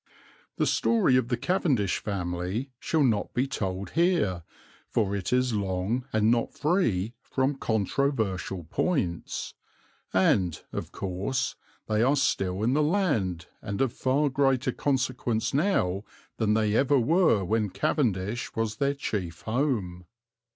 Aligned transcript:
The 0.57 0.65
story 0.65 1.15
of 1.15 1.27
the 1.27 1.37
Cavendish 1.37 1.99
family 1.99 2.71
shall 2.79 3.03
not 3.03 3.35
be 3.35 3.45
told 3.45 3.91
here, 3.91 4.41
for 4.89 5.15
it 5.15 5.31
is 5.31 5.53
long, 5.53 6.05
and 6.11 6.31
not 6.31 6.55
free 6.55 7.13
from 7.21 7.53
controversial 7.53 8.63
points, 8.63 9.53
and, 10.11 10.59
of 10.73 10.91
course, 10.91 11.55
they 11.85 12.01
are 12.01 12.15
still 12.15 12.63
in 12.63 12.73
the 12.73 12.81
land 12.81 13.45
and 13.61 13.79
of 13.79 13.93
far 13.93 14.27
greater 14.29 14.71
consequence 14.71 15.53
now 15.53 16.03
than 16.37 16.55
they 16.55 16.75
ever 16.75 16.97
were 16.97 17.45
when 17.45 17.69
Cavendish 17.69 18.55
was 18.55 18.77
their 18.77 18.95
chief 18.95 19.41
home. 19.41 20.07